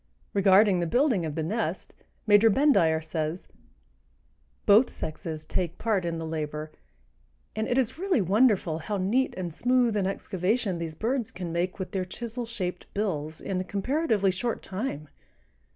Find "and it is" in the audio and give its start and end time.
7.55-7.99